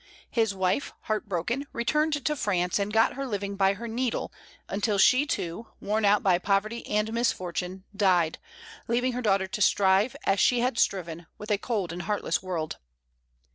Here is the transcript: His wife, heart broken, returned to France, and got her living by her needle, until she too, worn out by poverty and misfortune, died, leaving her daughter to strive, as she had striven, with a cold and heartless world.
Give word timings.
His 0.31 0.55
wife, 0.55 0.93
heart 1.01 1.29
broken, 1.29 1.67
returned 1.73 2.25
to 2.25 2.35
France, 2.35 2.79
and 2.79 2.91
got 2.91 3.13
her 3.13 3.27
living 3.27 3.55
by 3.55 3.73
her 3.75 3.87
needle, 3.87 4.33
until 4.67 4.97
she 4.97 5.27
too, 5.27 5.67
worn 5.79 6.05
out 6.05 6.23
by 6.23 6.39
poverty 6.39 6.83
and 6.87 7.13
misfortune, 7.13 7.83
died, 7.95 8.39
leaving 8.87 9.11
her 9.13 9.21
daughter 9.21 9.45
to 9.45 9.61
strive, 9.61 10.15
as 10.25 10.39
she 10.39 10.59
had 10.59 10.79
striven, 10.79 11.27
with 11.37 11.51
a 11.51 11.59
cold 11.59 11.93
and 11.93 12.01
heartless 12.01 12.41
world. 12.41 12.77